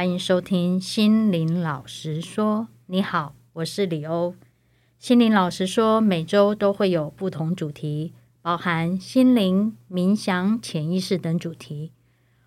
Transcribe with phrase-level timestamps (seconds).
[0.00, 2.68] 欢迎收听心灵老实说。
[2.86, 4.34] 你好，我是李欧。
[4.98, 11.92] 心灵老实说，每周都会有不同主题，包含心灵、冥想、潜意识等主题。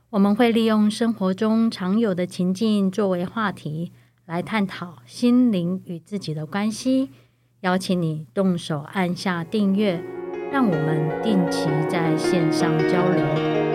[0.10, 3.92] 我们会利用生活中常有的情境作为话题，
[4.26, 7.12] 来探讨心灵与自己的关系。
[7.60, 10.04] 邀请你动手按下订阅，
[10.52, 13.73] 让我们定期在线上交流。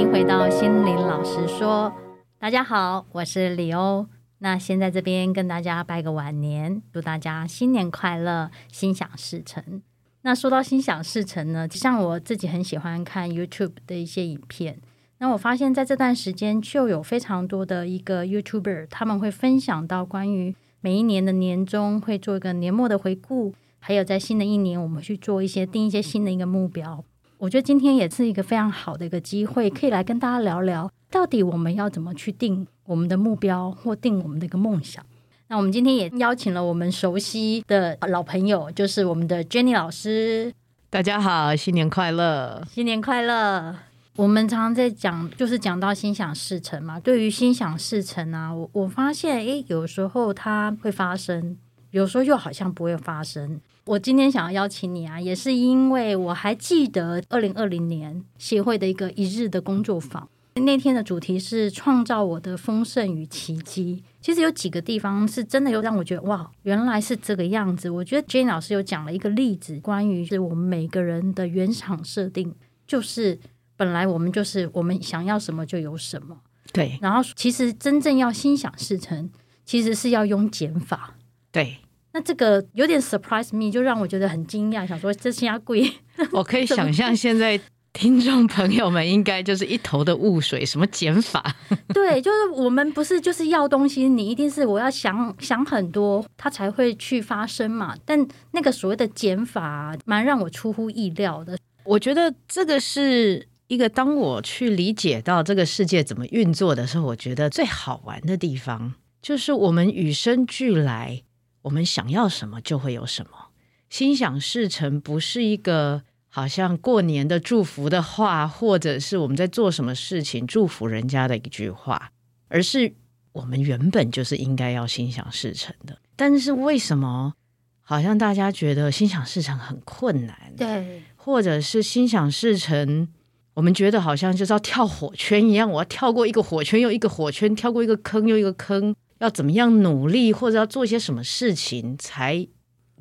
[0.00, 1.92] 迎回到心灵老师说。
[2.38, 4.06] 大家好，我是李欧。
[4.38, 9.82] 那先在这边跟大家拜个晚年，祝大家新年快乐，心想事成。
[10.22, 14.80] 那说到心想事成呢，就像我自己很喜欢看 YouTube 的一些影片。
[15.18, 27.04] 那我发现在这段时间就有非常多的一个 YouTuber，他们会分享到关于每一年的年终会做一个年末的回顾，还有在新的一年我们去做一些定一些新的一个目标。
[27.40, 35.02] 我觉得今天也是一个非常好的一个机会，可以来跟大家聊聊，到底我们要怎么去定我们的目标或定我们的一个梦想。
[35.48, 40.52] 那我们今天也邀请了我们熟悉的老朋友，就是我们的 Jenny 老师。
[40.90, 42.62] 大家好，新年快乐！
[42.70, 43.74] 新年快乐！
[44.16, 47.00] 我们常常在讲，就是讲到心想事成嘛。
[47.00, 51.56] 对于心想事成啊，我我发现，诶，有时候它会发生，
[51.92, 53.58] 有时候又好像不会发生。
[53.90, 64.04] 我今天想要邀请你啊，也是因为我还记得二零二零年协会的一个一日的工作坊，那天的主题是创造我的丰盛与奇迹。
[64.20, 67.90] 其实有几个地方是真的有让我觉得哇，原来是这个样子。
[67.90, 72.54] 我觉得 Jane 老师有讲了一个例子，关于是我们每个人的原厂设定，
[72.86, 73.40] 就是
[73.76, 76.38] 本来我们就是我们想要什么就有什么。
[76.72, 79.28] 对，然后其实真正要心想事成，
[79.64, 81.16] 其实是要用减法。
[81.50, 81.78] 对。
[82.12, 85.92] 那这个有点 surprise me，就让我觉得很惊讶，想说这新加贵。
[86.32, 87.58] 我可以想象现在
[87.92, 91.54] 听众朋友们应该就是一头的雾水，什么减法？
[91.94, 97.96] 对，就是我们不是就是要东西，你一定是我要想想很多，它才会去发生嘛。
[98.04, 101.56] 但那个所谓的减法，蛮让我出乎意料的。
[101.84, 111.22] 我觉得这个是一个当我去理解到这个世界怎么运作的时候，我觉得最好玩的地方就是我们与生俱来。
[111.62, 113.48] 我们想要什么就会有什么，
[113.88, 122.12] 心想事成不是一个好像过年的祝福的话，或者是我们在做什么事情祝福人家的一句话，
[122.48, 122.94] 而是
[123.32, 125.98] 我们原本就是应该要心想事成的。
[126.16, 127.34] 但是为什么
[127.80, 130.54] 好像大家觉得心想事成很困难？
[130.56, 133.08] 对，或者是心想事成，
[133.54, 138.94] 我们觉得好像就是要跳火圈一样，我要跳过一个火圈又一个火圈，跳过一个坑又一个坑。
[139.20, 142.46] 要怎么样努力，或者要做些什么事情才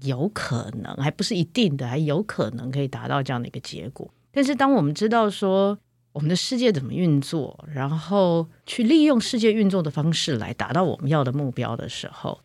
[0.02, 4.14] 有可能，还不是一定的，还有可能可以达到这样的一个结果。
[4.32, 5.78] 但是，当我们知道说
[6.12, 12.42] 我们的世界怎么运作，然后去利用世界运作的方式来达到我们要的目标的时候，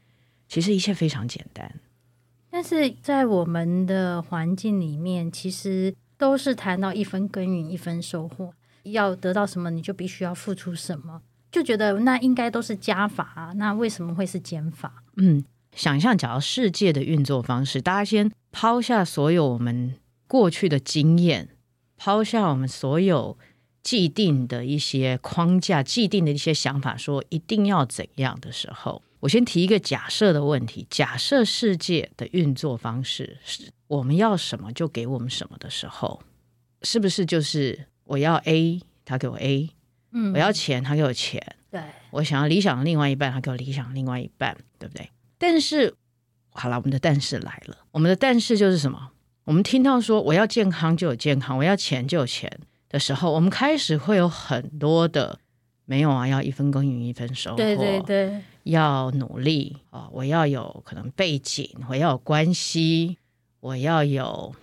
[0.49, 1.81] 其实一切非常简单。
[2.51, 8.55] 但是在我们的环境里面，其实都是谈到一分耕耘一分收获，
[8.85, 11.23] 要得到什么，你就必须要付出什么。
[11.55, 15.05] 就觉得那应该都是加法啊，那为什么会是减法？
[15.19, 19.95] 嗯，想象讲到世界的运作方式，大家先抛下所有我们
[20.27, 21.51] 过去的经验，
[21.97, 23.39] 抛下我们所有
[23.85, 36.21] 既定的一些框架、既定的一些想法，说一定要怎样的时候，我先提一个假设的问题：假设世界的运作方式是我们要什么就给我们什么的时候，
[36.83, 39.71] 是不是就是我要 A，他给我 A？
[40.15, 41.45] 嗯，我要钱，他给我钱。
[41.71, 45.11] 对，我想要理想的另外一半，他给我理想的另外一半，对不对？
[45.37, 45.95] 但是，
[46.51, 47.77] 好了，我们的但是来了。
[47.91, 49.11] 我们的但是就是什么？
[49.45, 52.51] 我们听到说我要健康就有健康，我要钱就有钱
[52.89, 55.39] 的时候，我们开始会有很多的
[55.85, 57.57] 没有啊，要一分耕耘一分收获。
[57.57, 60.09] 对对对，要努力啊！
[60.13, 63.19] 我要有可能背景，我要有关系，
[63.61, 64.55] 我要有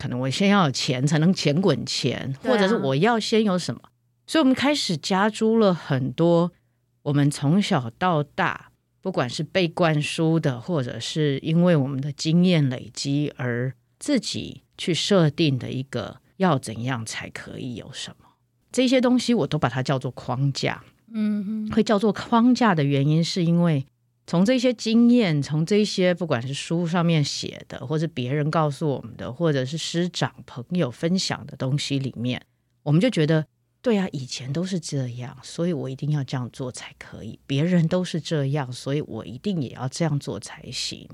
[0.00, 3.80] 可能我先要有钱才能钱滚钱，或者是我要先有什么？
[4.28, 6.52] 所以，我们开始加诸了很多
[7.02, 8.70] 我们从小到大，
[9.00, 18.26] 不管是被灌输的，或者是因为我们的经验累积而自己去设定的一个要怎样才可以有什么
[18.70, 20.84] 这些东西，我都把它叫做框架。
[21.10, 23.86] 嗯哼，会叫做框架的原因，是因为
[24.26, 32.44] 从这些经验，从这些不管是书上面写的，或者别人告诉我们的，或者是师长朋友分享的东西里面，
[32.82, 33.46] 我们就觉得。
[33.80, 37.38] 对啊，以前都是这样，所以我一定要这样做才可以。
[37.46, 41.08] 别人都是这样，所以我一定也要这样做才行。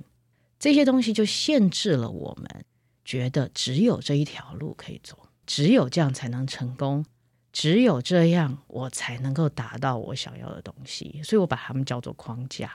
[0.59, 2.65] 这些东西就限制了我们，
[3.05, 7.05] 觉得只有这一条路可以走，只有这样才能成功，
[7.53, 11.21] 只有这样，我才能够达到我想要的东西。
[11.23, 12.75] 所以我把它们叫做框架。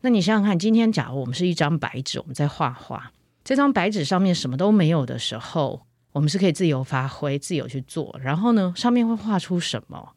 [0.00, 3.12] 那你想想看，今天假如我们是一张白纸，我们在画画，
[3.44, 8.18] 这张白纸上面什么都没有的时候，我们是可以自由发挥、自由去做。
[8.22, 10.14] 然后呢，上面会画出什么？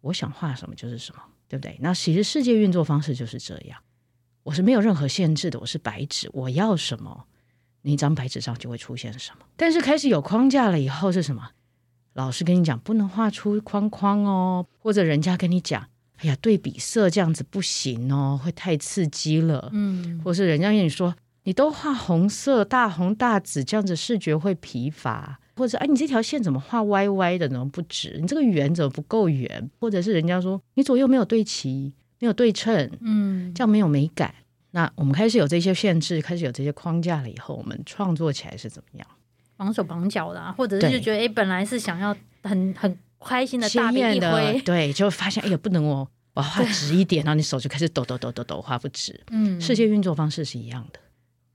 [0.00, 1.78] 我想画什么就是什么，对不对？
[1.80, 3.78] 那其实世界运作方式就是这样。
[4.42, 7.24] 我是没有任何限制的，我是白纸，我要什么，
[7.82, 9.46] 那张白纸上就会出现什么。
[9.56, 11.50] 但是开始有框架了以后是什么？
[12.12, 15.88] 老师跟你讲不能画出框框哦，或者人家跟你讲，
[16.18, 19.70] 哎呀，对比色这样子不行哦，会太刺激了。
[19.72, 25.38] 嗯，或是人家跟你说，你都画红色，大红大紫，这样子视觉会疲乏。
[25.56, 28.18] 或者哎，你这条线怎么画歪歪的，怎么不直？
[28.20, 29.70] 你这个圆怎么不够圆？
[29.78, 31.92] 或者是人家说你左右没有对齐。
[32.20, 34.34] 没有对称，嗯，这样没有美感。
[34.70, 39.06] 那我们开始有这些限制，开始有这些框架了以后，我们创作起来是怎么样？
[39.58, 49.20] 绑手绑脚的，啊，或者是就觉得哎，本来是想要很很开心的大笔一挥，对，就发现哎呀不能哦，我要画直一点，然后你手就开始抖抖抖抖抖，画不直。
[49.30, 51.00] 嗯，世界运作方式是一样的。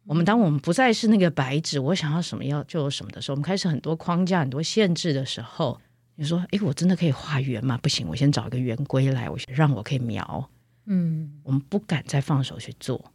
[0.06, 5.80] 我们当我们不再是那个白纸，我想要什么要就有什么的时候，我们开始很多框架、很多限制的时候，
[6.16, 7.78] 你说哎，我真的可以画圆吗？
[7.78, 10.50] 不行，我先找一个圆规来，我让我可以描。
[10.86, 13.12] 嗯，我们不敢再放手去做，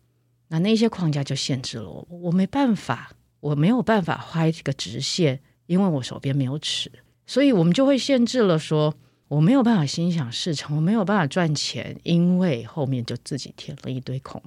[0.49, 3.11] 那那些框架就限制了我，我没办法，
[3.41, 6.93] 我没有办法画一个直线，因为我手边没有尺，
[7.27, 14.41] 所以我们就会限制了说，说我没有办法心想事成，我没有办法赚钱，因为后面就自己填了一堆空。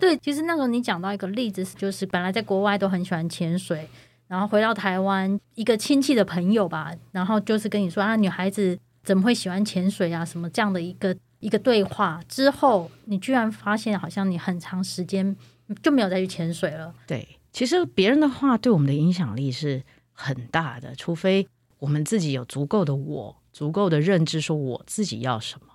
[0.00, 3.88] 对，其实那时候你讲到一个例子，就是本来在国外都很喜欢潜水，
[4.26, 11.14] 然后回到台湾，一个亲戚的朋友吧，然后就是跟你说啊，女孩子怎么会喜欢潜水啊，什么这样的一个。
[11.40, 15.34] 一个对话之后，你居然发现好像你很长时间
[15.82, 16.94] 就没有再去潜水了。
[17.06, 19.82] 对，其实别人的话对我们的影响力是
[20.12, 21.48] 很大的，除非
[21.78, 25.66] 我们自己有足够的我，足够的认知，说我自己要什么。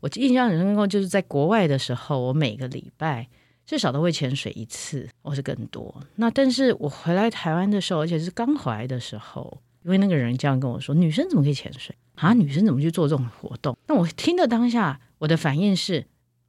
[0.00, 3.28] 我印象很深刻，就是在国外的时候，我每个礼拜
[3.70, 5.94] 至少都会潜水一次，或是更多。
[6.16, 12.34] 那但是我回来台湾的时候，而且是刚回来的时候，因为那个人这样跟我说：“女生怎么可以潜水啊？
[12.34, 15.00] 女生怎么去做这种活动？”那我听的当下。
[15.18, 16.04] 我的反应是：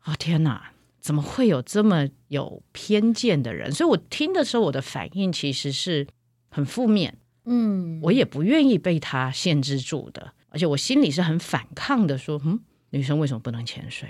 [0.06, 3.72] 哦天哪，怎么会有这么有偏见的人？
[3.72, 6.08] 所以我听的时候，我的反应其实是
[6.50, 7.20] 很负面。
[7.46, 12.60] 嗯，我也不愿意被他限制住的，而且我心里是很反抗的，说：嗯，
[12.90, 14.10] 女生为什么不能潜水？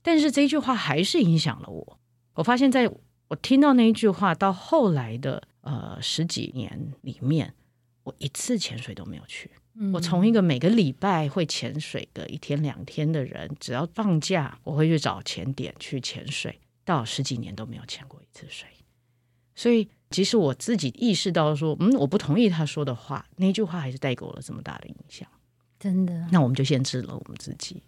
[0.00, 1.98] 但是这句话还是影响了我。
[2.36, 2.88] 我发现，在
[3.28, 7.52] 我听到那一句话到后来的呃十几年里面，
[8.04, 9.50] 我一次潜水都没有去。
[9.92, 18.68] 我从一个每个礼拜会潜水个一天两天的人，只要放假我会去找潜点去潜水，到十几年都没有潜过一次水。
[19.54, 25.26] 所以，即使我自己意识到说，嗯，我不同意他说的话，那句话还是带给我了这么大的影响。
[25.78, 27.82] 真的，那我们就限制了我们自己。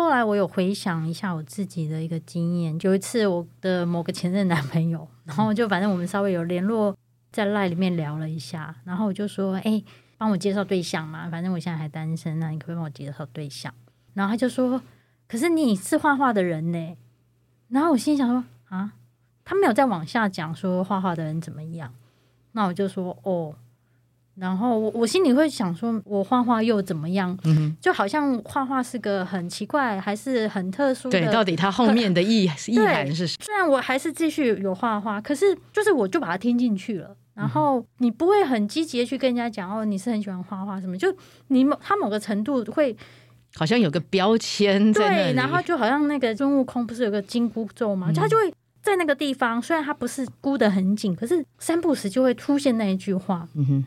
[0.00, 6.96] 后来我有回想一下我自己的一个经验，有一次我的某个前任男朋友，然后就反正我们稍微有联络，
[7.30, 9.82] 在赖里面聊了一下， 然后我就说，哎。
[10.16, 13.72] 帮我介绍对象嘛，反正我现在还单身，那你可不可以帮我介绍对象？
[14.12, 14.82] 然后他就说
[15.26, 16.96] ：“可是你是画画的人呢。”
[17.68, 18.92] 然后我心想说：“啊，
[19.46, 21.94] 他没有再往下讲说画画的人怎么样。”
[22.52, 23.54] 那我就说：“哦。”
[24.40, 31.20] 然后我我心里会想说：“我画画又怎么样？”嗯，就好像画画是个很奇怪，还是很特殊的。
[31.20, 33.44] 对，到底它后面的意 意涵是什么？
[33.44, 37.14] 虽然我还是继续有画画，可是就是我就把它听进去了。
[37.34, 40.96] 然后你不会很积极的去跟人家讲哦，你是很喜欢画画什么？
[40.96, 41.14] 就
[41.48, 42.96] 你某他某个程度会
[43.54, 45.22] 好像有个标签在那里。
[45.32, 48.10] 对，然后就好像那个孙悟空不是有个金箍咒吗？
[48.10, 53.46] 就他就会在那个地方，虽然他不是箍得很紧，可是三不时就会出现那一句话。
[53.54, 53.84] 嗯哼。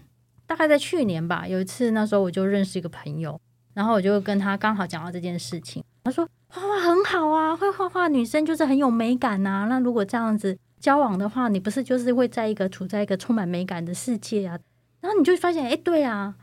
[0.54, 3.40] 大概在去年吧，有一次那时候我就认识一个朋友，
[3.74, 5.84] 然后我就跟他刚好讲到这件事情。
[6.04, 9.66] 他说画画很好啊，会画画女生就是很有美感呐、啊。
[9.68, 10.58] 那如果这样子。
[10.80, 14.60] 交往的话，你不是就是会在一个处在一个充满美感的世界啊？
[15.00, 16.36] 然后你就发现，哎，对啊。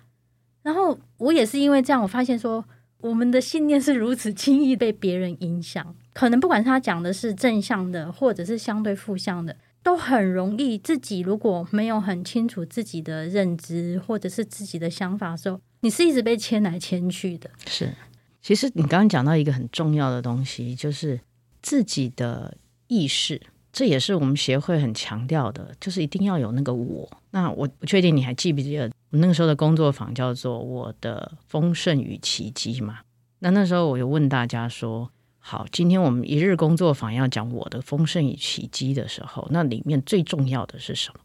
[0.62, 2.64] 然后我也是因为这样，我发现说，
[3.02, 5.94] 我们的信念是如此轻易被别人影响。
[6.14, 17.50] 可能不管他讲的是正向的，或者是相对负向的，都很容易自己如果没有很清楚自己的认知，或者是自己的想法的时候，你是一直被牵来牵去的。
[17.66, 17.92] 是，
[18.42, 21.20] 其实你刚刚讲到一个很重要的东西，就是
[21.62, 22.56] 自己的
[22.88, 23.40] 意识。
[23.72, 27.08] 这也是我们协会很强调的，就是一定要有那个我。
[27.30, 32.98] 那我不确定你还记不记得，我那个时候的工作坊叫做“我的丰盛与奇迹”嘛？
[33.38, 35.08] 那那时候我就问大家说
[35.40, 41.20] ：“好，今天我们一日工作坊要讲我的丰盛与奇迹的时候，那里面最重要的是什么？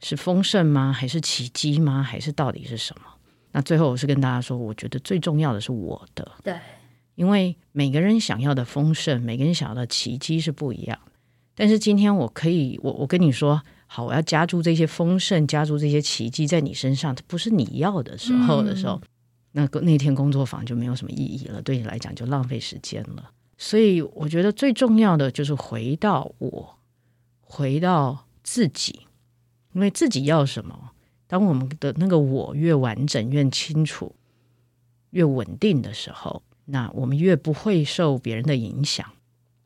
[0.00, 0.92] 是丰盛吗？
[0.92, 2.02] 还是奇迹吗？
[2.02, 3.06] 还是到底是什么？”
[3.52, 6.56] 那最后我是跟大家说，我觉得最重要的是我的，对，
[7.16, 10.96] 因为每个人想要的丰盛，每个人想要的奇迹是不一样。
[11.56, 19.02] 但是今天我可以，我我跟你说，好，我要加注这些丰盛，加注这些奇迹在你身上，这不是你要的时候的时候，嗯、
[19.52, 23.30] 那个那天工作坊就没有什么意义了，对你来讲就浪费时间了。
[23.58, 26.78] 所以我觉得最重要的就是回到我，
[27.40, 29.00] 回到自己，
[29.72, 30.92] 因为自己要什么。
[31.26, 34.14] 当我们的那个我越完整、越清楚、
[35.10, 39.06] 越稳定的时候，那我们越不会受别人的影响。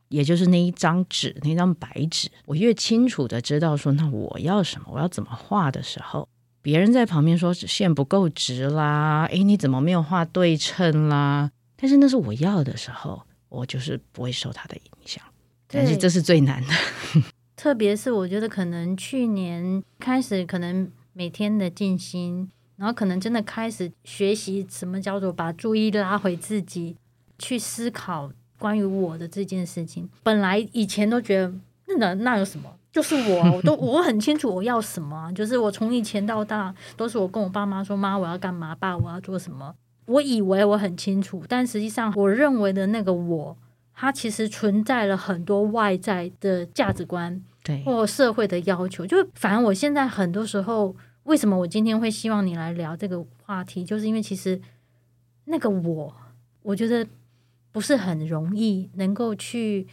[0.09, 6.29] 也就是那一张纸、那张白纸，我越清楚的知道说，那我要什么，我要怎么画的时候，
[6.65, 11.51] 别人在旁边说线不够直啦，诶，你怎么没有画对称啦？
[11.75, 15.23] 但是那是我要的时候，我就是不会受他的影响。
[15.67, 16.73] 但是这是最难的，
[17.55, 20.91] 特别是我觉得可能去年开始，可能。
[21.17, 26.97] 每天的静心，然后可能真的开始学习什么叫做把注意拉回自己，
[27.39, 28.29] 去思考
[28.59, 30.09] 关于我的这件事情。
[30.23, 31.53] 本来以前都觉得
[31.97, 39.75] 那那有什么，就是我啊，我都 我很清楚我要什么，就是我从以前到大都是我跟我爸妈说，妈我要干嘛，爸我要做什么。
[40.05, 43.57] 我以为我很清楚，但实际上我认为的那个我，
[43.93, 47.43] 它其实存在了很多外在的价值观。
[47.61, 54.61] 对，或社会的要求，就反正我现在很多时候，为什么我今天会希望你来聊这个话题，就是因为其实
[55.43, 56.15] 那个我，
[56.61, 57.05] 我觉得
[57.73, 59.85] 不是很容易能够去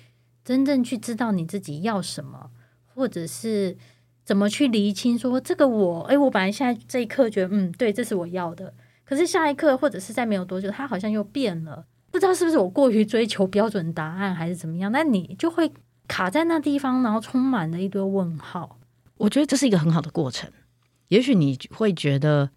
[0.44, 2.50] 真正去知道你自己要什么，
[2.94, 3.76] 或者是
[4.24, 8.72] 怎么去厘清说这个我，诶，我本来现在这一刻觉得嗯，对，这是我要的，
[9.04, 15.72] 可是下一刻或者是在没有多久，它好像又变了，不知道是不是我过于追求标准答案还是怎么样，那你就会。
[16.08, 18.78] 卡在那地方，然后充满了一堆问号。
[19.16, 20.50] 我觉得这是一个很好的过程。
[21.08, 22.50] 也许你会觉得，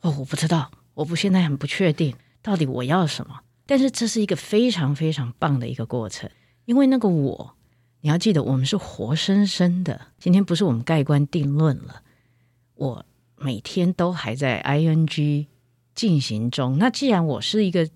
[0.00, 3.40] 哦，我不知道，我不现在很不确定到底我要什么。
[3.66, 6.30] 但是这是一个非常非常棒的一个过程，
[6.64, 7.54] 因为那个我，
[8.02, 10.08] 你要记得，我们是活生生的。
[10.18, 12.02] 今天不是我们盖棺定论了，
[12.74, 13.06] 我
[13.36, 15.46] 每天都还在 ing
[15.94, 16.78] 进行中。
[16.78, 17.88] 那既然我是一个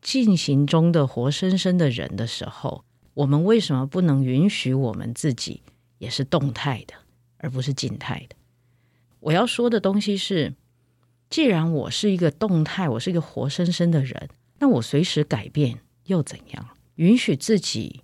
[0.00, 2.84] 进行中的活生生的人的时候，
[3.14, 5.62] 我们为什么不能允许我们自己
[5.98, 6.94] 也是动态的，
[7.38, 8.36] 而不是静态的？
[9.18, 10.54] 我要说的东西是，
[11.28, 14.28] 既然我是一个动态，我是一个活生生的人，
[14.60, 16.68] 那我随时改变又怎样？
[16.94, 18.02] 允许自己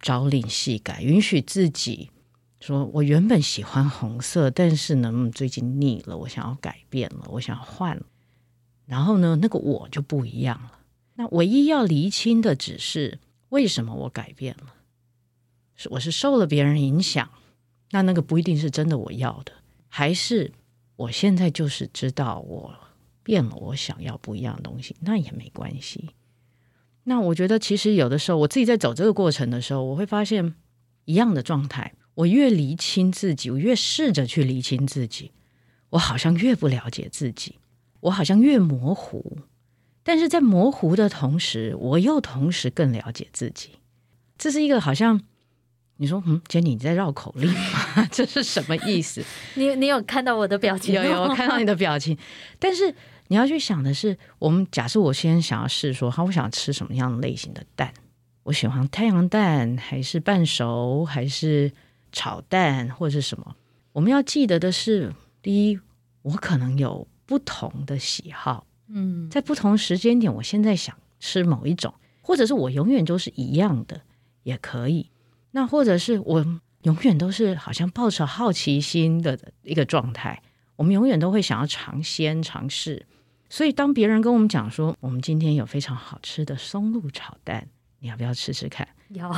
[0.00, 2.10] 朝令夕改，允许自己
[2.60, 8.02] 说我原本喜欢红色，但是呢，最近腻了，我想要改变了，我想要换了。
[8.86, 10.78] 然后呢，那个我就不一样了。
[11.14, 13.18] 那唯一要厘清的只是。
[13.50, 14.74] 为什么我改变了？
[15.74, 17.28] 是我是受了别人影响，
[17.90, 19.50] 那那个不一定是真的我要的，
[19.88, 20.52] 还是
[20.94, 22.72] 我现在就是知道我
[23.24, 26.10] 变了，我想要不一样的东西，那也没关系。
[27.04, 30.54] 那我觉得其实有的时候我自己在走这个过程的时候，我会发现
[31.06, 35.32] 一样的状态，我越厘清自己，我越试着去厘清自己，
[35.90, 37.56] 我好像越不了解自己，
[38.00, 39.38] 我好像越模糊。
[40.02, 43.70] 但是在模糊的同时，我又同时更了解自己。
[44.38, 45.20] 这是一个好像
[45.96, 48.08] 你说，嗯，Jenny 你在绕口令吗？
[48.10, 49.22] 这是什么意思？
[49.54, 50.94] 你你有看到我的表情？
[50.94, 52.16] 有有，我看到你的表情。
[52.58, 52.94] 但是
[53.30, 57.94] 你要去想的是，我们假设我先想要试说，好，我想吃什么样类型的蛋？
[58.42, 61.70] 我喜欢太阳蛋，还是半熟，还是
[62.10, 63.54] 炒蛋，或者是什么？
[63.92, 65.78] 我们要记得的是，第一，
[66.22, 68.66] 我可能有不同的喜好。
[68.88, 74.00] 嗯，在不同时间点，我现在想吃某一种，或者是我永远都是一样的，
[74.42, 75.08] 也可以。
[75.52, 76.44] 那或者是我
[76.82, 80.42] 永远都是好像抱着好奇心的一个状态，
[80.74, 83.06] 我们永远都会想要尝鲜尝试。
[83.50, 88.88] 所以当别人跟我们讲说，我们今天有非常好吃的松露炒蛋，你要不要吃吃看？
[89.10, 89.30] 要。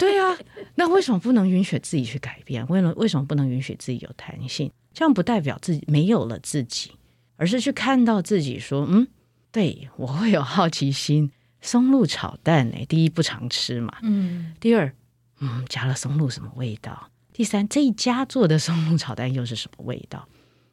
[0.00, 0.36] 对啊，
[0.74, 2.66] 那为什么不能允许自己去改变？
[2.66, 4.72] 为了为什么不能允许自己有弹性？
[4.92, 6.90] 这样不代表自己没有了自己。
[7.36, 9.06] 而是去看到自己说，嗯，
[9.52, 11.30] 对，我会有好奇心。
[11.60, 14.54] 松露炒蛋，哎，第一不常吃嘛，嗯。
[14.58, 14.92] 第二，
[15.38, 17.10] 嗯，加了松露什么味道？
[17.32, 20.28] 第三，这一家做的松露炒蛋又是什么味道？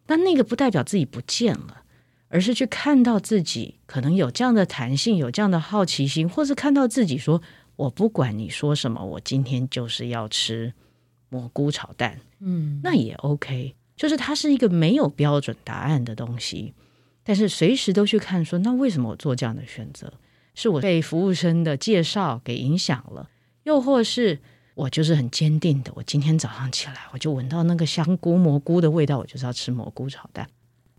[0.07, 1.83] 但那个不代表自己不见了，
[2.35, 7.41] 而是去看到自己可能有这样的弹性，有这样的好奇心，或是看到自己说，
[7.77, 10.73] 我不管你说什么，我今天就是要吃
[11.29, 13.73] 蘑菇炒蛋，嗯，那也 OK。
[13.95, 16.73] 就是它是一个没有标准答案的东西，
[17.23, 20.11] 但是随时都去看说，那为什么我做这样的选择？
[20.55, 23.29] 是我被服务生的介绍给影响了，
[23.63, 24.37] 又或是
[24.73, 30.49] 我就是很坚定的，我今天早上起来我就闻到那个香菇蘑菇的味道，我就是要吃蘑菇炒蛋，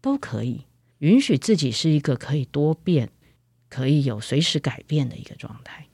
[0.00, 0.62] 都可以。
[0.98, 3.10] 允许自己是一个可以多变、
[3.68, 5.86] 可以有随时改变的一个状态，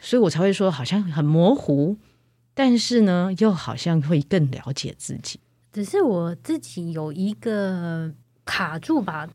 [0.00, 1.96] 所以我才会说好像很模糊，
[2.54, 5.40] 但是呢，又好像会更了解自己。
[5.72, 8.12] 只是我自己有一个
[8.44, 9.28] 卡住吧，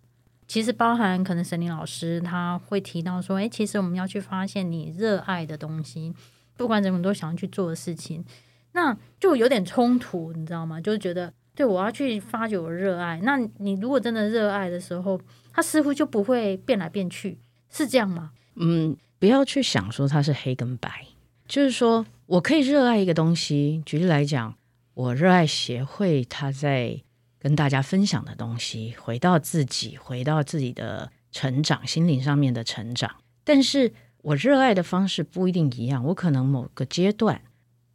[0.47, 6.13] 其实包含可能沈林老师他会提到说，诶，其实我们要去发现你热爱的东西，
[6.55, 8.23] 不管怎么都想要去做的事情，
[8.71, 10.79] 那就有点冲突，你知道吗？
[10.79, 11.33] 就是觉得。
[11.59, 13.19] 对，我要去发掘我热爱。
[13.21, 15.19] 那你如果真的热爱的时候，
[15.51, 17.37] 它似乎就不会变来变去，
[17.69, 18.31] 是这样吗？
[18.55, 21.07] 嗯，不要去想说它是黑跟白，
[21.49, 23.83] 就是说我可以热爱一个东西。
[23.85, 24.55] 举例来讲，
[24.93, 26.97] 我热爱协会，他在
[27.37, 33.13] 跟大家分享的东西，回到自己，回到自己的成长，心灵上面的成长。
[33.43, 37.41] 但是我热爱的方式不一定一样，我可能某个阶段，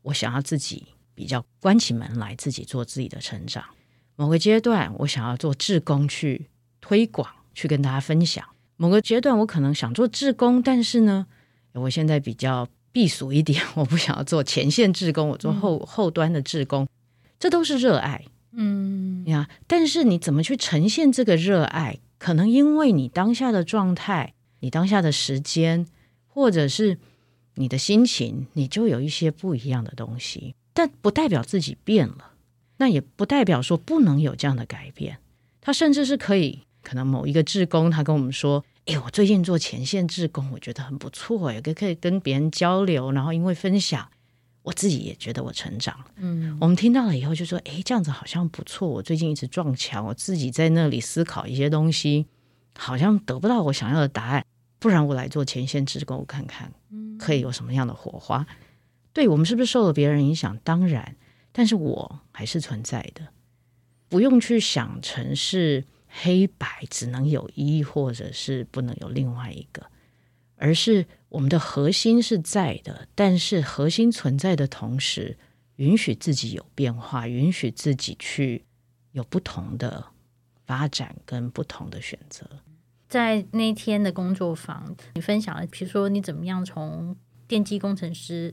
[0.02, 0.88] 我想要自己。
[1.14, 3.64] 比较关起门来自己做自己的成长。
[4.16, 6.46] 某个阶段，我想要做志工去
[6.80, 8.44] 推广，去跟大家分享。
[8.76, 11.26] 某个阶段，我可能想做志工，但是呢，
[11.72, 16.86] 我现在比较避俗一点， 我不想要做前线志工，我做后、嗯、后端的志工，
[17.38, 19.48] 这都是热爱，嗯呀。
[19.66, 21.98] 但是你怎么去呈现这个热爱？
[22.18, 25.86] 可能因为你当下的状态，你当下的时间，
[26.26, 26.98] 或者是
[27.56, 30.54] 你的心情，你就有一些不一样的东西。
[30.74, 32.32] 但不代表自己变了，
[32.76, 35.18] 那也不代表说不能有这样的改变。
[35.60, 44.06] 他甚至是可以，可能某一个志工，他跟我们说：“哎，我最近做前线志工，我觉得很不错，哎，可可以跟别人交流，然后因为分享，
[44.62, 48.88] 我自己也觉得我成长。”嗯，我们听到了以后就说：“哎，这样子好像不错。
[48.88, 52.26] 我最近一直撞墙，我自己在那里思考一些东西，
[52.76, 54.44] 好像得不到我想要的答案。
[54.78, 56.70] 不然我来做前线志工看看，
[57.18, 58.44] 可以有什么样的火花。”
[59.14, 60.58] 对，我们是不是受了别人影响？
[60.64, 61.14] 当然，
[61.52, 63.28] 但是我还是存在的，
[64.08, 69.86] 不用去想成是黑白，只能有一，或者是不能有另外一个，
[70.56, 75.38] 而是我们的核心是在的，但是核心存在的同时，
[75.76, 78.64] 允许自己有变化，允许自己去
[79.12, 80.06] 有不同的
[80.66, 82.44] 发展跟不同的选择。
[83.08, 88.52] 在那天的工作坊，你分享了，比如说你怎么样从电机工程师。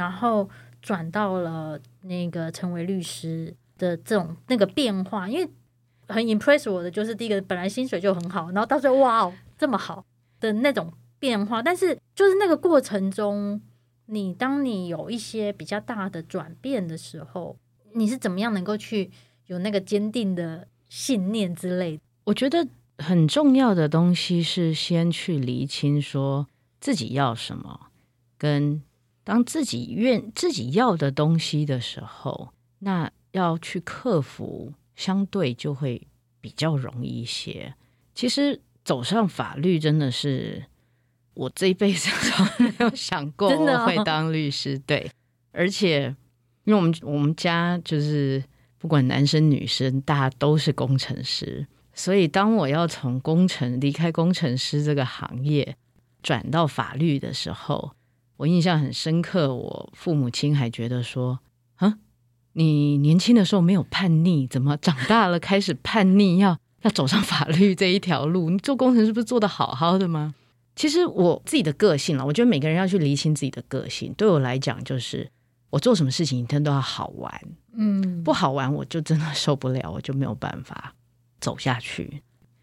[0.00, 0.48] 然后
[0.80, 5.46] 转到了那个成为律师的这种那个变化，因为
[6.08, 10.02] 很 impress 我的就是第一个，本来薪水就很好，然后到最后哇哦这么好
[10.40, 13.60] 的那种变化，但是就是那个过程中，
[14.06, 17.58] 你当你有一些比较大的转变的时候，
[17.92, 19.10] 你是怎么样能够去
[19.48, 22.00] 有那个坚定的信念之类？
[22.24, 26.46] 我觉得很重要的东西是先去厘清说
[26.80, 27.88] 自己要什么，
[28.38, 28.82] 跟。
[29.30, 32.48] 当自己愿自己要的东西的时候，
[32.80, 36.04] 那要去克服，相对就会
[36.40, 37.72] 比较容易一些。
[38.12, 40.64] 其实走上法律真的是
[41.34, 44.76] 我这一辈子都没有想过 我会当律师。
[44.76, 45.08] 哦、对，
[45.52, 46.06] 而且
[46.64, 48.42] 因为我们我们家就是
[48.78, 51.64] 不管男生女生，大家都是工程师，
[51.94, 55.76] 所以当我要从工程离开工程师这个行业，
[56.20, 57.92] 转到法律的时候。
[58.40, 61.40] 我印象很深刻，我父母亲还觉得说
[61.76, 61.98] ：“啊，
[62.54, 68.48] 你年轻的时候没有叛逆，怎么长大了开始叛逆，要要走上法律这一条路？
[68.48, 70.34] 你做工程是不是做的好好的吗？”
[70.74, 74.14] 其实我自己的个性了，我觉得每个人要去厘清自己的个性。
[74.16, 75.30] 对我来讲，就是
[75.68, 77.42] 我做什么事情一定都要好玩，
[77.74, 80.94] 嗯，不好玩我就真的受不了，我就没有办法
[81.42, 82.22] 走下去。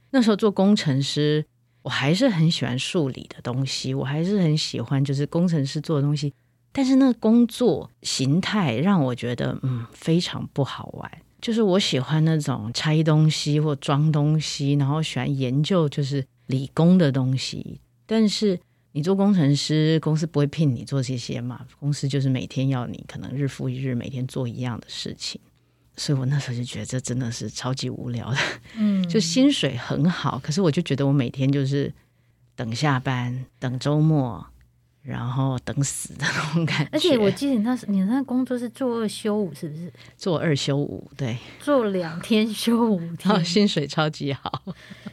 [0.10, 1.46] 那时候做工程师。
[1.88, 6.34] 我还是很喜欢数理的东西，我还是很喜欢就是工程师做的东西，
[6.74, 11.10] 但是那工作形态让我觉得嗯非常不好玩。
[11.40, 17.80] 就是我喜欢那种拆东西或装东西，然后喜欢研究就是理工的东西。
[18.06, 18.60] 但是
[18.92, 21.66] 你做工程师，公司不会聘你做这些嘛？
[21.80, 25.40] 公司就是每天要你可能日复一日，每天做一样的事情。
[25.98, 28.38] 所以我那时候就觉得这真的是超级无聊的，
[28.76, 31.92] 嗯， 就薪水很好，可是我就觉得我每天就是
[32.56, 34.46] 等下班、等周末，
[35.02, 36.90] 然后等死的那种感觉。
[36.92, 39.92] 而且我记得你那时你那工作是做二休五，是不是？
[40.16, 44.64] 做二休五，对，做两天休五天，然后薪水超级好，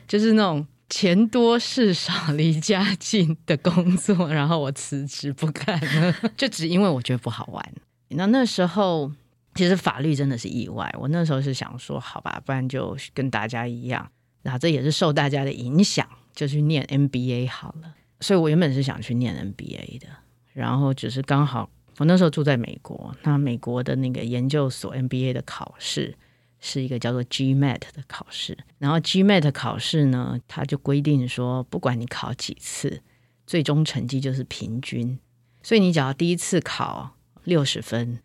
[0.06, 4.30] 就是那种钱多事少、离家近的工作。
[4.30, 7.72] 然后我辞职不干了， 就只因为我觉得不好玩。
[8.08, 9.10] 那那时候。
[9.54, 10.92] 其实法律真的是意外。
[10.98, 14.10] 我那时候是想说，好吧，不然就跟大家一样。
[14.42, 17.94] 然后这也是受大家的影响，就去念 MBA 好了。
[18.20, 20.06] 所以我原本是想去念 MBA 的，
[20.52, 26.14] 然后只是刚好我那时候住在美国，那美国的那个研究所 MBA 的考试
[26.60, 28.56] 是一个叫做 GMAT 的考试。
[28.78, 33.02] 然后 GMAT 考试呢，它就规定说，不管你考几次，
[33.46, 35.18] 最终成绩就是平均。
[35.62, 38.20] 所以你只要第一次考六十分，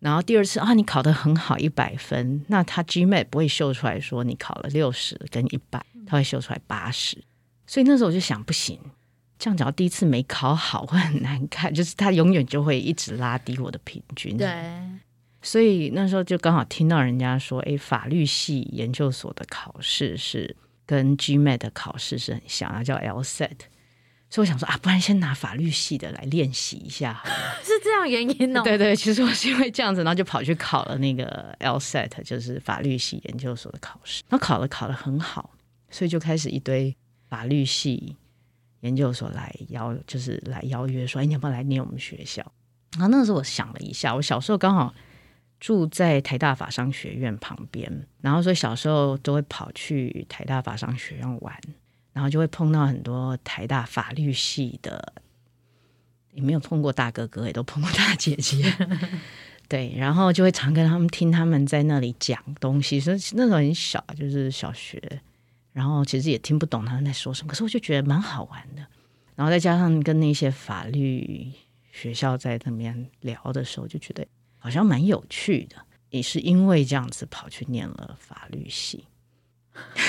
[0.00, 7.22] 然后第二次啊你考得很好一百分，那他 GMAT 不会秀出来说你考了六十跟一百，他会秀出来八十。
[7.66, 8.80] 所以那时候我就想，不行。
[9.38, 11.72] 这样，只要第一次没考好，会很难看。
[11.74, 14.36] 就是他永远就会一直拉低我的平均。
[14.36, 14.50] 对，
[15.40, 23.50] 所以那时候就刚好听到人家说，哎，法律系研究所的考试是跟 GMAT 的考试是很像，它叫 LSAT。
[24.30, 27.20] 所以我想说啊，不然先拿法律系的来练习一下。
[27.62, 28.62] 是这样原因哦？
[28.62, 34.22] 对对，其实我是因为这样子，然后就跑去考了那个 LSAT，就是法律系研究所的考试。
[34.28, 35.50] 然后考了考得很好，
[35.90, 36.96] 所以就开始一堆
[37.28, 38.16] 法律系。
[38.82, 42.40] 研究所来邀，就是来邀约说：“哎，你要不要来念我们学校？”
[42.96, 44.94] 然后那个时候我想了一下，我小时候刚好
[45.58, 51.54] 住在台大法商学院旁边，然后所以小时候都会跑去台大法商学院玩，
[52.12, 55.12] 然后就会碰到很多台大法律系的，
[56.32, 58.64] 也没有碰过大哥哥，也都碰过大姐姐，
[59.68, 65.00] 对，然后就会常跟他们听他们在那里讲东西，所以那时候很小，就是小学。
[65.72, 68.84] 然后其实也听不懂他们在说什么，可是我就觉得蛮好玩的。
[69.36, 71.50] 然后再加上跟那些法律
[71.92, 74.26] 学校在那边聊的时候，就觉得
[74.58, 75.76] 好像蛮有趣的。
[76.10, 79.04] 也是因为这样子跑去念了法律系，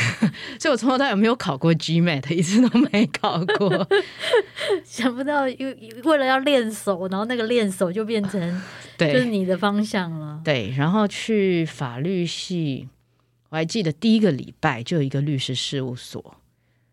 [0.59, 3.87] 所以我从头到尾没有考过 GMAT，一次都没考过。
[4.85, 8.61] 想不到，因为为了要练手，然后那个练手就变成
[8.97, 10.41] 对，就是你的方向了。
[10.43, 12.89] 对，然后去法律系。
[13.49, 16.37] 我还记得第一个礼拜就有一个律师事务所，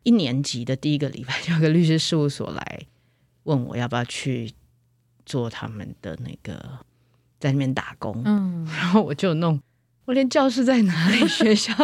[0.03, 2.81] 一年级的第一个礼拜就有个律师事务所来
[3.44, 4.51] 问我要不要去
[5.25, 6.81] 做他们的那个
[7.38, 9.61] 在那边打工，嗯，然后我就弄，
[10.09, 11.75] 我连教室在哪里、 学校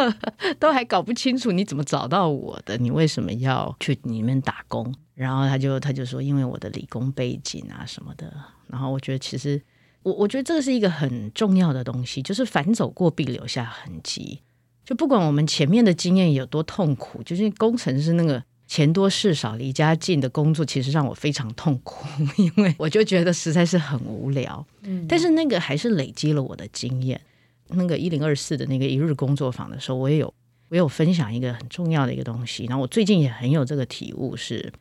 [0.57, 2.75] 都还搞不清楚，你怎么找到我的？
[2.77, 4.91] 你为什么要去里面打工？
[5.13, 8.33] 然后他就他就说，因为我的理工背景啊什么的。
[8.67, 9.61] 然后我觉得其实
[10.01, 14.41] 我我觉得这个是一个很重要的东西，就是反走过必留下痕迹。
[14.83, 22.07] 就不管我们前面的经验有多痛苦，就是工程师那个钱多事少、离家近的工作，其实让我非常痛苦，
[22.37, 24.65] 因为我就觉得实在是很无聊。
[24.81, 27.21] 嗯，但是那个还是累积了我的经验。
[27.69, 30.27] 那个一零二四的那个一日工作坊的时候，我也有
[30.69, 32.65] 我也有分享一个很重要的一个东西。
[32.65, 34.73] 然后我最近也很有这个体悟是，是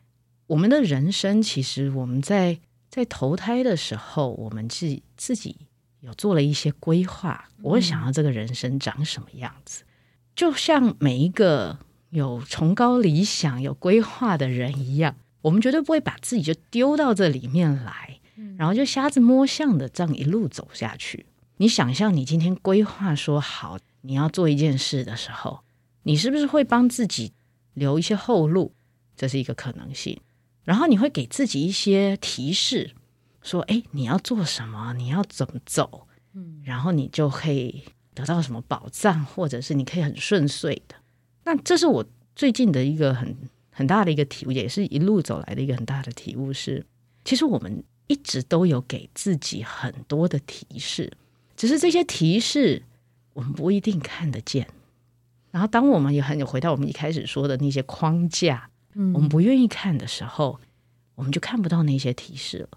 [0.47, 5.57] 我们的人生其实我们在在投胎的时候，我们自己自己
[6.01, 9.85] 有做了一些规划，我会想要这个人生长什么样子。
[10.37, 11.79] 就像每一个
[12.11, 18.20] 有崇高理想、有规划的人一样，我们绝对不会把自己就丢到这里面来，
[18.59, 21.27] 然后就瞎子摸象的这样一路走下去。
[21.57, 25.61] 你想象你今天规划说好你要做一件事的时候，
[26.03, 27.33] 你是不是会帮自己
[27.75, 28.75] 留一些后路？
[29.17, 30.21] 这是一个可能性。
[30.64, 32.93] 然后你会给自己一些提示，
[33.43, 34.93] 说：“哎，你要做什么？
[34.95, 37.85] 你要怎么走？”嗯，然后你就可以。
[38.17, 40.95] 得到什么保障，或者是你可以很顺遂的，
[41.43, 43.37] 那这是我最近的一个很
[43.73, 46.87] 很大的一个体悟，也是一路走来的一个很大的体悟是，
[47.25, 51.12] 其实我们一直都有给自己很多的提示，
[51.57, 52.83] 只是这些提示
[53.33, 54.67] 我们不一定看得见。
[55.51, 60.59] 然后，当我们也很有回到我们一开始说的那些框架，嗯，我们不愿意看的时候，
[61.14, 62.69] 我们就看不到那些提示了。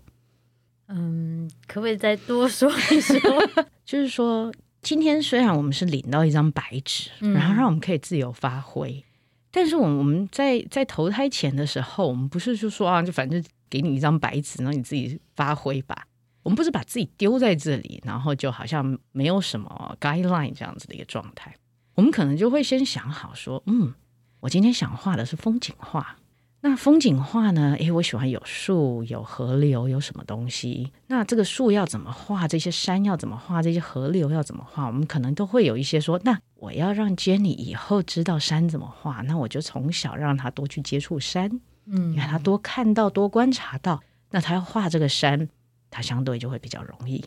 [0.88, 3.20] 嗯，可不可以再多说一说？
[3.86, 4.54] 就是说。
[4.84, 9.04] 今天虽然我们是领到一张白纸，然后让我们可以自由发挥，嗯、
[9.52, 16.08] 但是我们我们在在投胎前的时候，我们不是就说啊，就反正给你一张白纸，然后你自己发挥吧。
[16.48, 21.54] 我们不是把自己丢在这里，然后就好像没有什么 guideline 这样子的一个状态。
[21.96, 23.94] 我们可能就会先想好说，嗯，
[24.40, 26.16] 我今天想画的是风景画。
[26.62, 27.76] 那风景画呢？
[27.78, 30.94] 诶，我喜欢有树、有河流、有什么东西。
[31.08, 32.48] 那这个树要怎么画？
[32.48, 33.62] 这些山要怎么画？
[33.62, 34.88] 这些河流要怎么画？
[34.88, 44.02] 我们可能都会有一些说，那我要让 Jenny 以后知道山怎么画，那我就从小让他多去接触山，嗯，让他多看到、多观察到。
[44.32, 45.48] 那他要画这个山，
[45.90, 47.24] 他相对就会比较容易。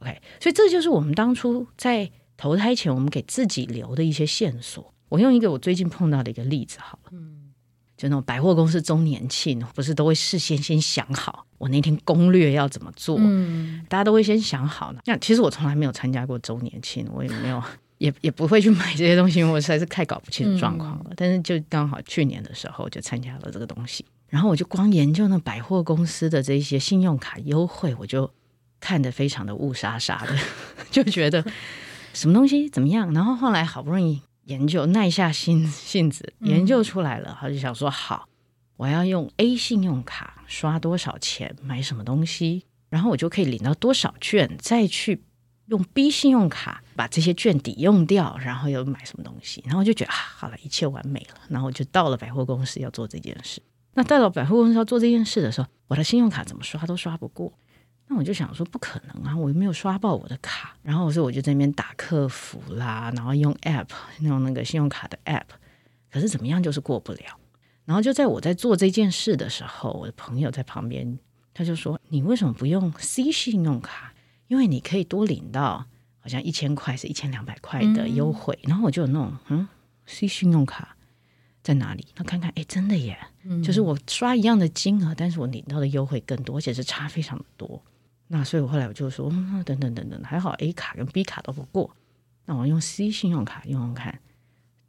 [0.00, 4.92] OK，所以这就是我们当初在投胎前，我们给自己留的一些线索。
[5.08, 7.40] 我用一个我最近碰到的一个例子好了，嗯。
[7.96, 13.16] 就那种百货公司周年庆，不是都会事先先想好我那天攻略要怎么做？
[13.20, 15.00] 嗯，大家都会先想好呢。
[15.04, 17.62] 那其实我从来没有参加过周年庆，我也没有，
[17.98, 21.06] 也也不会去买这些东西，因为我实在是太搞不清状况了。
[21.10, 24.04] 嗯，但是就刚好去年的时候就参加了这个东西，
[24.34, 28.28] 然后我就光研究那百货公司的这些信用卡优惠，我就
[28.80, 30.36] 看得非常的雾沙沙的，
[30.90, 31.46] 就觉得
[32.12, 33.14] 什么东西怎么样？
[33.14, 38.28] 然后后来好不容易研究，耐下心性子研究出来了，他就想说好，
[38.76, 45.22] 我要用 A 信用卡刷多少钱买什么东西，然后我就可以领到多少券，再去
[45.66, 53.62] 用 B 信用卡把这些券抵用掉，然后又买什么东西，然后我就觉得啊，好了，一切完美了，然后我就到了百货公司要做这件事。
[53.94, 57.52] 那到了百货公司要做这件事的时候，我的信用卡怎么刷都刷不过。
[58.06, 60.76] 那我就想说，不可能啊，我又没有刷爆我的卡。
[60.82, 63.88] 然后所以我就在那边打客服啦，然后用 app
[64.20, 65.46] 用那个信用卡的 app，
[66.12, 67.20] 可是怎么样就是过不了。
[67.86, 71.18] 然后就在我在做这件事的时候，我的朋友在旁边，
[71.54, 74.12] 他就说：“你为什么不用 C 信用卡？
[74.48, 75.86] 因为你可以多领到
[76.18, 78.58] 好像一千块是一千两百块的优惠。
[78.64, 79.66] 嗯”然后我就有那种嗯
[80.04, 80.94] ，C 信用卡
[81.64, 82.06] 在哪里？
[82.14, 87.82] 那看看，哎，真的耶，嗯、就是我刷一样的金额，但是我领到的优惠更多，而且是差非常的多。
[88.28, 91.90] 那所以，我后来我就说，嗯，等等等等，还好 A 卡跟 B 卡都不过，
[92.44, 94.20] 那我用 C 信用卡用用看，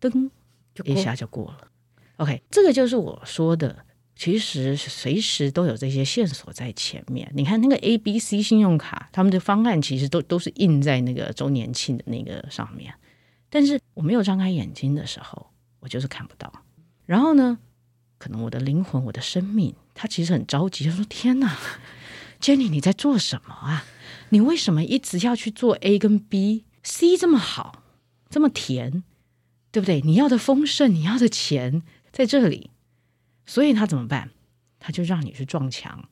[0.02, 0.30] 噔，
[0.74, 1.68] 就一下就过了。
[2.18, 3.86] OK，这个就是我说的，
[4.16, 7.32] 其实随时都有这些线索在前面。
[7.34, 12.94] 你看那个 A、B、C 信用卡，他们的方案其实都都是印在那个周年庆的那个上面，
[13.50, 15.48] 但是我没有张开眼睛的时候，
[15.80, 16.52] 我就是看不到。
[17.06, 17.60] 然后呢，
[18.18, 21.58] 可能我的灵魂、我的生命，他其实很着急，他说：“天哪！”
[22.42, 23.86] Jenny，你在做什么啊？
[24.30, 27.84] 你为什么一直要去做 A 跟 B？C 这么好，
[28.30, 29.04] 这么甜，
[29.72, 30.02] 对不对？
[30.02, 32.72] 你要的丰盛，你要的钱在这里，
[33.46, 34.32] 所以他怎么办？
[34.80, 36.10] 他就让你去撞墙，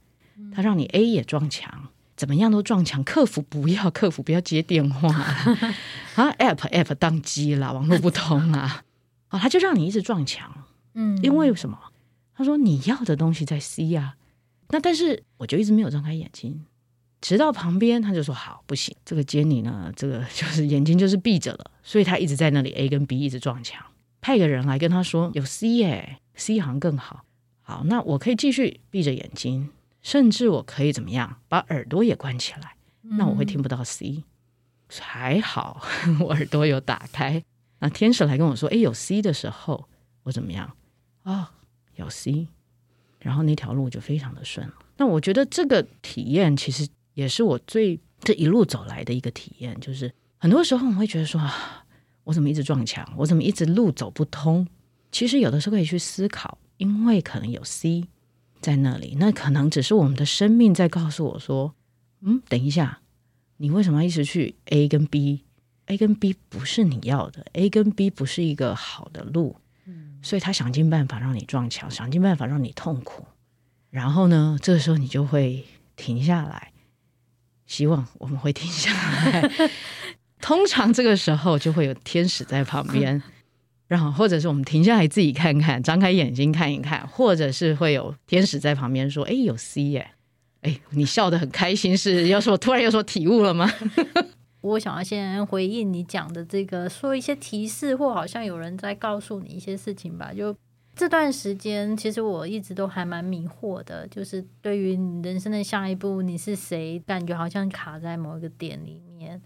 [0.51, 3.03] 他让你 A 也撞墙，怎么样都撞墙。
[3.03, 5.10] 客服不要，客服不要接电话
[6.15, 8.84] 啊！App App 宕机了，网络不通啊！
[9.27, 10.65] 啊，他就让你一直撞墙。
[10.93, 11.77] 嗯，因为什么？
[12.36, 14.17] 他说你要的东西在 C 呀、啊。
[14.69, 16.65] 那但是我就一直没有张开眼睛，
[17.21, 23.86] 直到旁边他就说好不行，这个 Jenny 呢，这个就是眼睛就是闭着了，所以他一直在那里 A 跟 B 一直撞墙，
[24.19, 27.23] 派个人来跟他说有 C 耶，C 好像更好。
[27.62, 29.69] 好，那我可以继续闭着眼睛，
[30.01, 34.23] 甚至我可以怎么样，把耳朵也关起来，那我会听不到 C。
[34.99, 35.82] 还好
[36.19, 37.43] 我耳朵有打开，
[37.79, 39.88] 那天使来跟我说，哎，有 C 的时候
[40.23, 40.75] 我怎么样？
[41.23, 41.47] 哦，
[41.95, 42.47] 有 C。
[43.19, 44.69] 然后那条路就非常的顺。
[44.97, 51.41] 那我觉得这个体验其实也是我最这一路走来的一个体验，就是很多时候我们会觉得说，
[52.25, 54.67] 我怎么一直撞墙，我怎么一直路走不通？
[55.12, 58.05] 其实有的时候可以去思考，因为可能有 C
[58.59, 61.73] 在那里，那可能只是我们的生命在告诉我说，
[62.19, 62.99] 嗯，等一下，
[63.57, 69.55] 你为什么要一直去 A 跟 B？A 跟 B 不是你要的，A 跟 B 不是一个好的路。
[70.23, 73.25] 所以他想尽办法让你撞墙，想尽办法让你痛苦，
[73.91, 75.63] 然后呢，这个时候你就会
[75.95, 76.71] 停下来，
[77.67, 79.51] 希望我们会停下来。
[80.41, 83.21] 通常这个时候就会有天使在旁边，
[83.88, 90.09] 然后或者是我们停下来自己看看，张开眼睛看一看，或者是会有天使在旁边说：“哎，有 C 耶！”
[90.63, 93.69] 哎，你笑得很开心，是要说突然有所体悟了吗？
[94.63, 100.32] 我想要先回应你讲的这个，说一些提示，或好像有人在告诉你一些事情吧。
[100.34, 100.56] 就
[100.95, 109.41] 这段时间，其实我一直都还蛮迷惑的，就是对于人生的下一步，你是谁，感觉好像卡在某一个点里面。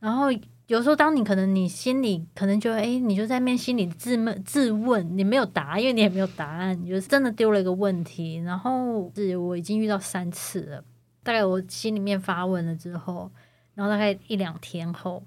[0.00, 0.26] 然后
[0.66, 8.38] 有时候，当你可能你心里可能就哎，你就在面心里自问自问，你没有答案，因为你也没有答案，你就是真的丢了一个问题。
[8.38, 10.84] 然后是我已经遇到三次了，
[11.22, 13.30] 大概我心里面发问了之后。
[13.78, 15.22] 然后大概一两天后，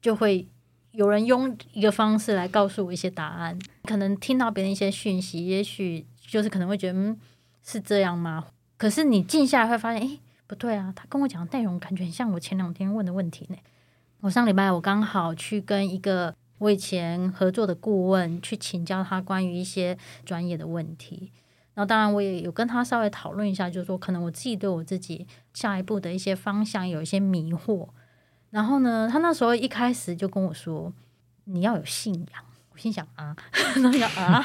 [0.00, 0.44] 就会
[0.90, 3.56] 有人用一个方式来告诉我一些答案。
[3.84, 7.16] 可能听到别人一些讯息，也许就是可能会觉得，嗯，
[7.62, 8.44] 是这样吗？
[8.76, 13.56] 可是你静下来会发现，诶，不对啊，他跟我讲的内容感觉很像我前两天问的问题呢。
[14.22, 21.30] 我上礼拜我刚好去跟一个我以前合作的顾问去请教他关于一些专业的问题。
[21.74, 27.88] 然后当然我也有跟他稍微讨论一下，就是说可能我自己对我自己下一步的一些方向有一些迷惑。
[28.50, 30.92] 然后呢，他那时候一开始就跟我说
[31.44, 33.34] ：“你要有信仰。”我心想啊，
[33.76, 34.44] 然 后啊，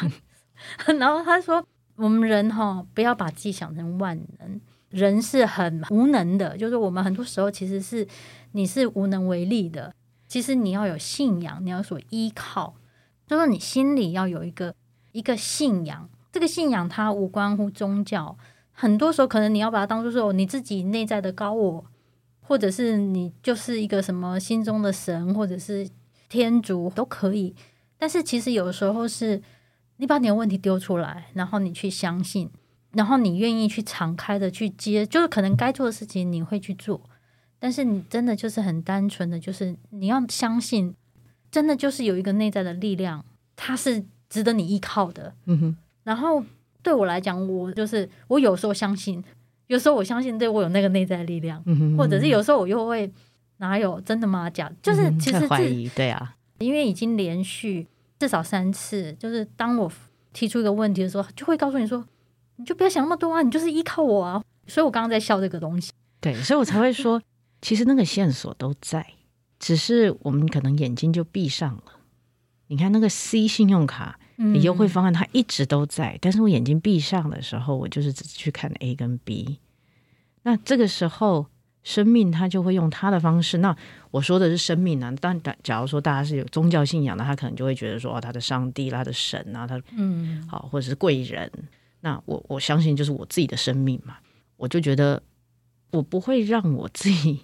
[0.98, 1.62] 然后他说
[1.96, 6.58] ：“我们人哈，不要把自己想成万能，人是很无能的。
[6.58, 8.08] 就是我们很多时候其实是
[8.54, 9.94] 你是无能为力的。
[10.28, 12.76] 其实你要有信仰，你要所依靠，
[13.26, 14.74] 就是说你心里要有一个
[15.12, 16.10] 一个信仰。
[16.38, 18.38] 这个信仰它无关乎宗教，
[18.72, 21.86] 很多时候可能你要把它当做是你自己内在的高我。”
[22.48, 25.90] 或者是你就是一个什么心中的神，或者是
[26.30, 27.56] 天主都可以。
[27.98, 29.42] 但是其实有时候是
[29.98, 32.50] 你把你的问题丢出来，然后你去相信，
[32.92, 37.02] 然后你愿意去敞开的去接，就是可能该做的事情你会去做。
[37.60, 40.96] 但是你真的就是很单纯的，就是你要相信，
[41.52, 43.26] 真的就是有一个内在的力量，
[43.58, 45.34] 它是值得你依靠的。
[45.48, 45.78] 嗯哼。
[46.08, 46.42] 然后
[46.82, 49.22] 对我来讲，我就是我有时候相信，
[49.68, 53.12] 有时候我相信对我有那个内在力量，嗯，或者是有时候我又会
[53.58, 54.50] 哪有真的吗？
[54.50, 57.86] 假就是其实怀疑，对啊，因为已经连续
[58.18, 59.92] 至少三次，就是当我
[60.32, 62.02] 提出一个问题的时候，就会告诉你说，
[62.56, 64.42] 你就不要想那么多啊，你就是依靠我啊。
[64.66, 65.92] 所以我刚刚在笑这个东西，
[66.22, 67.22] 对，所以我才会说。
[67.60, 69.04] 其实那个线索都在，
[69.58, 71.84] 只是我们可能眼睛就闭上了。
[72.68, 74.27] 你看那个 C 信用卡，你
[74.62, 79.60] 优惠方案它一直都在，嗯、但是我眼睛闭上的时候，我就是只去看 A 跟 B。
[80.44, 81.48] 那这个时候，
[81.84, 83.58] 生命它就会用它的方式。
[83.58, 83.76] 那
[84.12, 91.52] 我说的是生命啊，但假如说大家是有宗教信仰的，他可能就会觉得说，哦，他的上帝、他的神啊，他嗯，好，或者是贵人。
[92.02, 94.18] 那我我相信就是我自己的生命嘛，
[94.56, 95.22] 我就觉得
[95.92, 97.42] 我不会让我自己。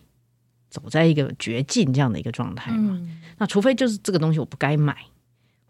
[0.69, 4.97] 走在一个绝境这样的一个状态嘛，嗯、那除非就是这个东西我不该买，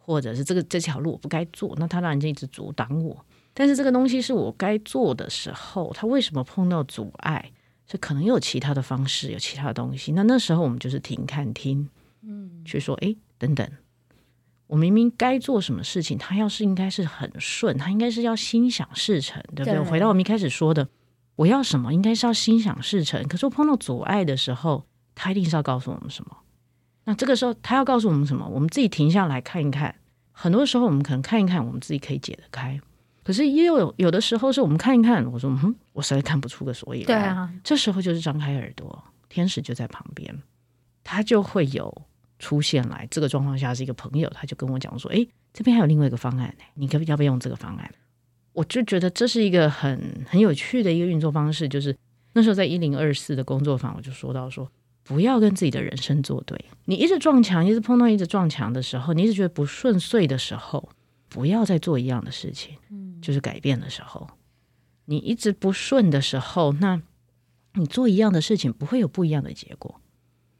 [0.06, 3.26] 或者是这个这条路我不该做，那他当然就一直阻挡我。
[3.54, 7.52] 但是这个东西是我该做的时候，他为什么碰到阻碍？
[7.90, 10.12] 是可能有其他的方式，有其他的东西。
[10.12, 11.88] 那那时候我们就是停看听，
[12.22, 13.70] 嗯，去说，哎，等等，
[14.68, 19.74] 我明明该做什么事情，他要是应该是很顺，他应该是要心想事成，对不对？
[19.74, 20.88] 对回到我们一开始说的，
[21.36, 23.28] 我要什么，应该是要心想事成。
[23.28, 24.86] 可是我碰到阻碍的时候。
[25.16, 26.36] 他一定是要告诉我们什么？
[27.06, 28.48] 那这个时候他要告诉我们什么？
[28.48, 29.94] 我们自己停下来看一看。
[30.32, 32.80] 很多时候我们可能看一看，我们自己可以解得开。
[33.24, 37.08] 可是也有有的时候是我们看一看，我说嗯，我实在看不出个所以然。
[37.08, 40.38] 对啊，这时候就是张开耳朵，天使就在旁边，
[41.04, 42.02] 他就会有
[42.40, 43.08] 出现来。
[43.12, 47.90] 这个状况下是一个朋友，他就跟我讲说：“诶，这边还有另外一个方案，你可不要不要用这个方案？”
[48.54, 51.68] 我就觉得这是一个很很有趣的一个运作方式。
[51.70, 51.96] 就是
[52.34, 54.70] 那时候在一零二四的工作坊，我就说到说。
[55.04, 56.66] 不要跟自己的人生作对。
[56.86, 60.90] 你一直撞墙，一直碰到一直撞墙的时候，你一直觉得不顺遂的时候，
[61.30, 62.78] 不要再做一样的事情。
[62.90, 64.30] 嗯，就是改变的时候，
[65.06, 67.02] 你一直不顺的时候，那
[67.74, 70.00] 你做一样的事情不会有不一样的结果。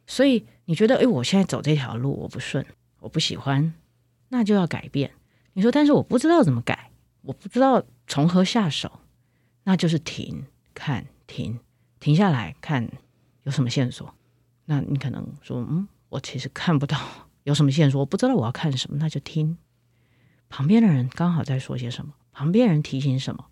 [0.06, 2.66] 所以你觉得，哎，我现在走这条路我不顺，
[3.00, 3.72] 我不喜欢，
[4.28, 5.12] 那就要改变。
[5.54, 6.90] 你说，但是我不知道怎么改，
[7.22, 9.00] 我不知道从何下手，
[9.62, 11.58] 那就是停、看、停、
[12.00, 12.90] 停下来看
[13.44, 14.12] 有什么线索。
[14.66, 16.98] 那你可能说，嗯，我其实看不到
[17.44, 19.56] 有什么线索，我不知道我要看什么，那就听
[20.48, 23.46] 旁边的人刚好在说些什么，旁边人提醒什么，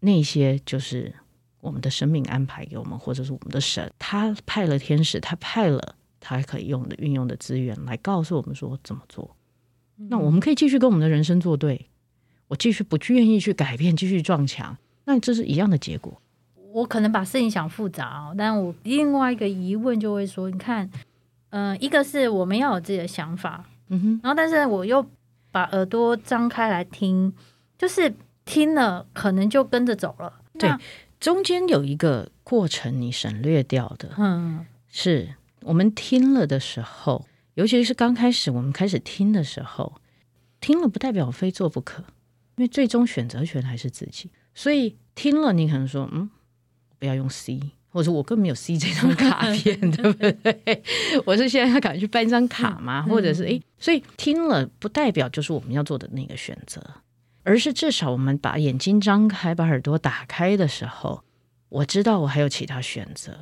[0.00, 1.14] 那些就是
[1.60, 9.36] 我们的生命安排给我们，或者是我们的神，他派了天使，他派了他可以用的运用的资源来告诉我们说怎么做。
[9.96, 11.88] 那我们可以继续跟我们的人生作对，
[12.48, 16.20] 我继续不愿意去改变，继续撞墙，那这是一样的结果。
[16.74, 20.90] 我可能把事情想复杂哦，但我另外一个疑问就会说，你看，
[21.50, 25.06] 嗯、呃，一个是我们要有自己的想法，嗯哼，然后但是我又
[25.52, 27.32] 把耳朵张开来听，
[27.78, 28.12] 就是
[28.44, 30.68] 听了可能就跟着走了，对，
[31.20, 39.92] 中间有一个过程你省略掉的，嗯，是我们听了的时候，尤其是刚开始我们开始听的时候，
[40.60, 42.02] 听了不代表非做不可，
[42.56, 46.28] 因为最终选择权还是自己，所以听了你可能说，嗯。
[47.04, 50.82] 不要用 C，或者我根本没有 C 这张卡片，对不对？
[51.26, 53.02] 我是现在要赶紧去办一张卡吗？
[53.02, 56.82] 或者是诶，所以听了不代表就是我们要做的那个选择，
[57.42, 61.22] 而是至少我们把眼睛张开，把耳朵打开的时候，
[61.68, 63.36] 我知道我还有其他选择，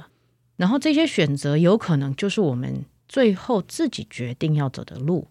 [0.56, 5.28] 然后这些选择有可能就是我们最后自己决定要走的路，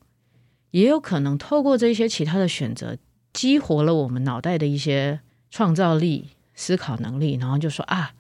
[0.72, 2.98] 也有可能透过这些其他的选择，
[3.34, 8.14] 激活了我们脑袋的一些创造力、思考能力，然后就说啊。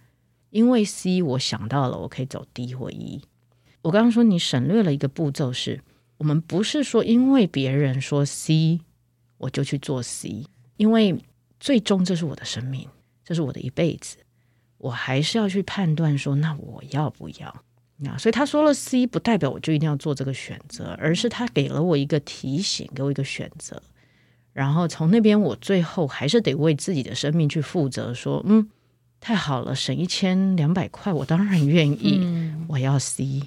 [0.52, 3.22] 因为 C，我想到了，我可以走 D 或 E。
[3.82, 5.82] 我刚刚说你省略了一个步骤是，
[6.18, 8.82] 我们不是说因为别人说 C，
[9.38, 10.46] 我就去做 C，
[10.78, 11.18] 因为
[11.60, 12.88] 最终这是我的生命，
[13.24, 14.18] 这是我的一辈子，
[14.78, 17.64] 我还是要去判断说，那我要不要？
[17.98, 23.82] 那所以他说了 C，不代表我就一定要做这个选择，而是他给了我一个提醒，给我一个选择，
[24.54, 28.70] 然后从那边我最后还是得为自己的生命去负责，说嗯。
[29.22, 32.18] 太好了，省一千两百块，我当然愿意。
[32.20, 33.44] 嗯、我要 C，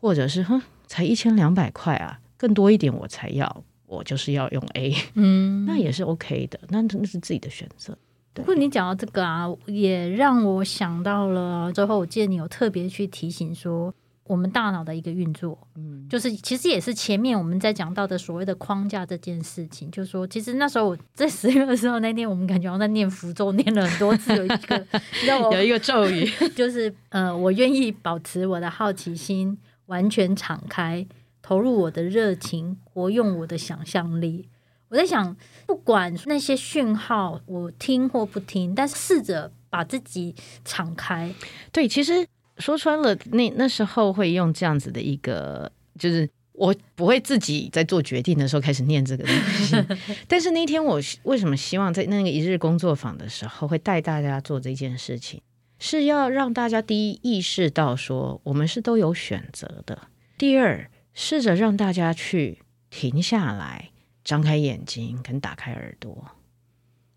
[0.00, 4.94] 或者是哼，才一千两百块啊，更多一点我才要，我就是要用 A。
[5.14, 7.96] 嗯，那也是 OK 的，那那是自己的选择。
[8.32, 11.70] 不过你讲到这个啊，也让我想到了。
[11.72, 13.92] 最后，我记得你有特别去提醒说，
[14.28, 24.86] 我们大脑的一个运作，嗯，就是其实也是前面我们在讲到的所谓的框架这件事情，就是说，其实那时候我在十月的时候那天，我们感觉好像在念符咒，念了很多次，有一个
[25.52, 26.24] 有一个咒语，
[26.54, 29.56] 就是呃，我愿意保持我的好奇心，
[29.86, 31.06] 完全敞开，
[31.40, 34.50] 投入我的热情，活用我的想象力。
[34.90, 35.34] 我在想，
[35.66, 41.34] 不管那些讯号我听或不听，但是试着把自己敞开。
[41.72, 42.26] 对，其实。
[42.58, 49.76] 说穿了，那那时候会用这样子的一个，就是我不会自己在做决定的时候开始念这个东西。
[50.26, 55.40] 但是那天我为什么希望在那个一日工作坊的时候会带大家做这件事情，
[55.78, 60.08] 是要让大家第一意识到说我们是都有选择的。
[60.36, 62.58] 第二，试着让大家去
[62.90, 63.90] 停下来，
[64.24, 66.26] 张开眼睛跟打开耳朵，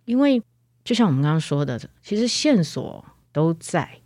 [0.06, 0.42] 因为
[0.84, 4.01] 就像我们刚刚说的，其实线索都在。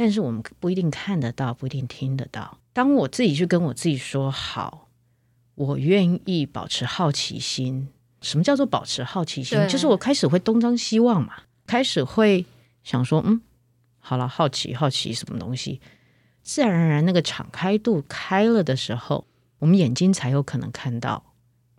[0.00, 2.56] 但是我们不一定看得到，不一定听得到。
[2.72, 4.88] 当我自己去跟我自己说好，
[5.54, 7.86] 我愿意保持好奇心。
[8.22, 9.58] 什么叫做保持好奇心？
[9.68, 12.46] 就是我开始会东张西望嘛，开始会
[12.82, 13.42] 想说，嗯，
[13.98, 15.82] 好了，好奇好奇什么东西，
[16.42, 19.26] 自然而然那个敞开度开了的时候，
[19.58, 21.22] 我们眼睛才有可能看到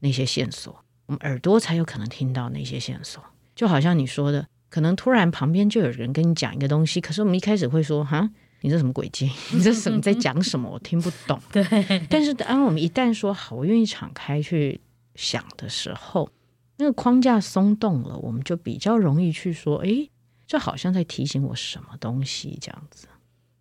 [0.02, 3.24] 那些线索，我们耳朵才有可能听到那些线索。
[3.56, 4.46] 就好像你说的。
[4.72, 8.28] 可能突然旁边就有人跟你讲一个东西，可是我们一开始会说：“哈，
[8.62, 9.30] 你这什么鬼劲？
[9.54, 10.70] 你这是什么在讲什么？
[10.70, 11.64] 我听不懂。”对。
[12.10, 14.80] 但是当我们一旦说好，我愿意敞开去
[15.16, 16.32] 想的时候，
[16.78, 20.08] 那个框架松动了，我们就比较容易去说：“哎，
[20.48, 23.08] 这好像在提醒我什么东西？”这样子。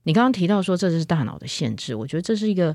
[0.04, 2.74] 你刚刚提到说这是大脑的限制，我觉得这是一个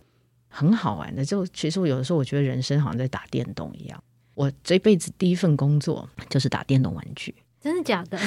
[0.49, 1.23] 很好玩的。
[1.23, 4.03] 就其实我有的时候我觉得人生好像在打电动一样。
[4.33, 7.33] 我这辈子第一份工作就是打电动玩具。
[7.65, 8.19] 真的假的？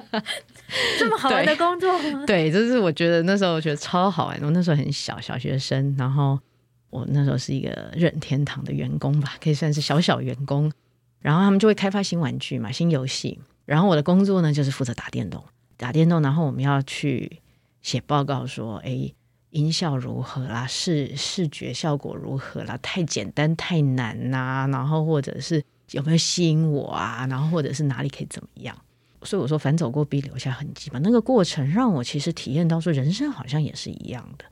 [0.98, 2.24] 这么好玩的工作吗？
[2.26, 4.40] 对，就是我觉得那时候我觉得超好玩。
[4.40, 6.40] 我那时候很小，小学生，然后
[6.88, 10.72] 我那时候是一个任天堂的员工吧，可以算是小小员工。
[11.20, 13.38] 然后他们就会开发新玩具嘛，新游戏。
[13.66, 15.44] 然后我的工作呢，就是负责打电动，
[15.76, 16.22] 打电动。
[16.22, 17.42] 然后我们要去
[17.82, 19.12] 写报告说，哎，
[19.50, 25.62] 音效如何啦，视视觉效果如何啦，太简单太难呐、啊，然后或者是。
[25.90, 27.26] 有没有吸引我啊？
[27.28, 28.76] 然后或者是哪里可以怎么样？
[29.22, 30.98] 所以我说，反走过必留下痕迹嘛。
[31.02, 34.44] 那个过程让我其实体验到，说人生好像也是一样的。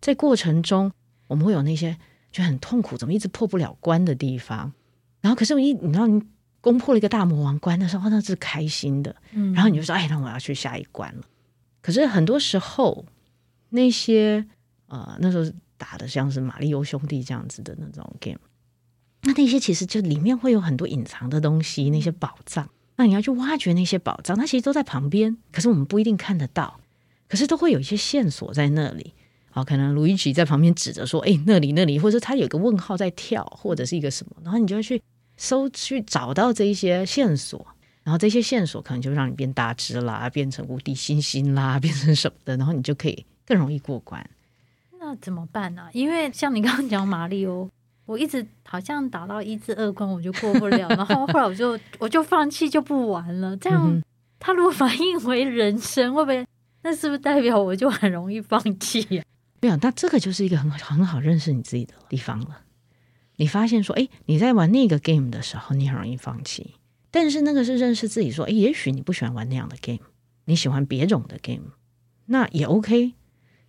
[0.00, 0.90] 在过程中，
[1.28, 1.96] 我们会有那些
[2.32, 4.72] 就很痛苦，怎么一直破不了关的地方。
[5.20, 6.20] 然后，可是我一你知道，你
[6.60, 9.14] 攻破了一个大魔王关的时候，那是开心的。
[9.30, 11.22] 嗯，然后你就说，哎，那我要去下一关了。
[11.80, 13.04] 可是很多时候，
[13.68, 14.44] 那些
[14.88, 18.40] 呃，那时候打的像是玛利欧兄弟这样子的那种 game。
[19.22, 22.68] 那那些其实就里面会有很多隐藏的东西，那些宝藏。
[22.96, 26.80] 那你要去挖掘那些宝藏，它其实都在旁边，可是我们不一定看得到。
[27.28, 29.12] 可是都会有一些线索在那里。
[29.50, 35.02] 好，可能路易吉在旁边指着说：“哎，那里那里。”或者他有个问号在跳，或者是一个什么，然后你就要去
[35.36, 37.66] 搜去找到这一些线索。
[38.04, 44.24] 然后这些线索可能就让你变大只啦，变成无敌星星啦，变成什么的，然后你就可以更容易过关。
[45.00, 45.88] 那怎么办呢？
[45.92, 47.68] 因为像你刚刚讲马里欧。
[48.06, 53.56] 我一直好像打到一至二关我就过不了，然后后来我就我就放弃就不玩了。
[53.56, 54.02] 这样
[54.38, 56.46] 他如果反应为人生，会不会？
[56.82, 59.22] 那是不是代表我就很容易放弃呀？
[59.60, 62.62] 没有，那这个就是一个很很好认识你自己的地方了。
[63.36, 66.74] 你发现说，哎，你在玩那个 game 的时候，你很容易放弃。
[67.10, 70.06] 但是那个是认识自己，说，哎，也许你不喜欢玩那样的 game，
[70.44, 71.72] 你喜欢别种的 game，
[72.26, 73.14] 那也 OK。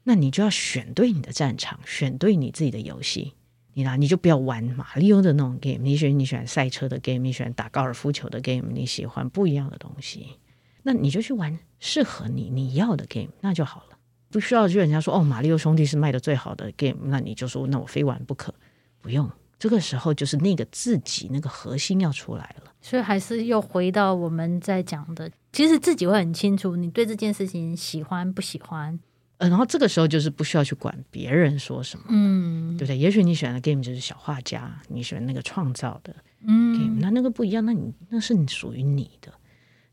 [0.03, 3.33] 那你就要选对你的战场，选对你自己的游戏。
[3.77, 3.95] 你呢？
[3.95, 10.39] 你就不要玩马里奥的那种 game，你选你喜欢赛车的 game，你喜欢打高尔夫球的 game，你喜欢不一样的东西，
[10.81, 13.97] 那你就去玩适合你你要的 game，那就好了。
[14.31, 18.51] 不需要就人家说哦，马里奥兄弟是卖的最好的 game，那你就说那我非玩不可。
[18.99, 22.71] 不用，这个时候就是那个自己那个核心要出来了。
[22.81, 28.99] 所以还是又回到我们在讲的，其实自己会很清楚，你对这件事情喜欢不喜欢。
[29.37, 32.97] 呃，然后这个时候就是不需要去管别人说什么，嗯，对不对？
[32.97, 36.11] 也许你选的 game 就是小画家，你选那个创造的
[36.41, 39.31] game，嗯，那那个不一样，那你那是你属于你的，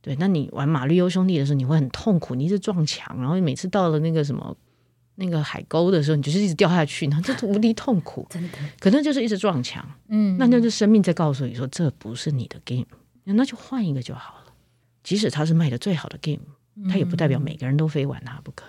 [0.00, 0.16] 对。
[0.16, 4.56] 那你玩马里欧兄弟的时候，你会很痛苦，你一直撞墙，然后每次到了那个什么
[5.16, 12.86] 那个海沟的时候，你就是一直掉下去，然后这无敌痛苦， 真的，可能就是一直撞墙，嗯，那就是生命在告诉你说这不是你的 game，
[13.24, 14.52] 那就换一个就好了。
[15.02, 16.40] 即使它是卖的最好的 game，
[16.88, 18.64] 它也不代表每个人都非玩它不可。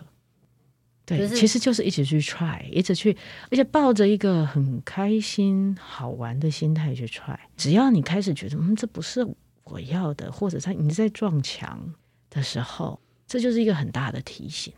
[1.06, 3.16] 对，就是、其实就是一直去 try，一直去，
[3.52, 7.38] 而且抱着一个很开心、好玩的心态去 try。
[7.56, 9.26] 只要你开始觉得，嗯，这不是
[9.64, 11.94] 我要的，或者在你在撞墙
[12.30, 14.74] 的时候，这就是一个很大的提醒。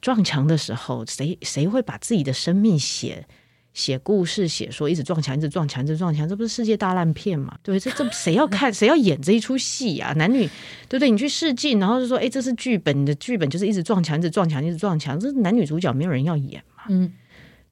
[0.00, 3.26] 撞墙的时候，谁谁会把自己的生命写
[3.74, 7.56] 写故事，写说一直撞墙，一直撞墙，一直撞墙，这不是世界大烂片吗？
[7.62, 10.12] 对，这这谁要看， 谁要演这一出戏啊？
[10.14, 10.46] 男女
[10.88, 11.10] 对不对？
[11.10, 16.84] 你去试镜，然后就说，哎，这是剧本，你的剧本就是一直撞墙，一直撞墙，一直撞墙，这男女主角没有人要演嘛？
[16.88, 17.12] 嗯，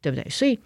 [0.00, 0.26] 对不对？
[0.30, 0.58] 所以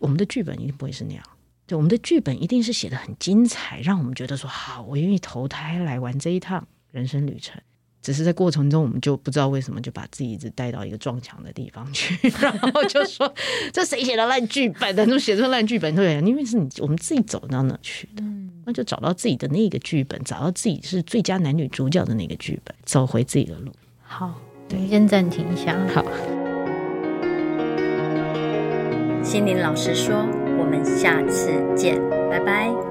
[0.00, 1.22] 我们的剧本一定不会是那样。
[1.66, 7.60] 对，我们的剧本一定是写得很精彩，让我们觉得说好，我愿意投胎来玩这一趟人生旅程。
[8.00, 13.32] 只是在过程中，我们就不知道为什么就把自己一直带到一个撞墙的地方去， 然后就说
[13.72, 15.04] 这谁写的烂剧本的？
[15.06, 18.22] 都写出烂剧本，对，因为是你我们自己走到那去的，
[18.64, 23.72] 那就找到自己的那个剧本，找到自己是最佳男女主角的那个剧本，走回自己的路。
[24.02, 24.34] 好，
[24.68, 25.76] 对，先暂停一下。
[25.92, 26.04] 好，
[29.22, 30.14] 心灵老师说，
[30.58, 32.87] 我们下次见，拜拜。